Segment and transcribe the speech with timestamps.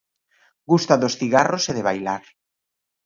[0.71, 2.23] Gusta dos cigarros e de bailar.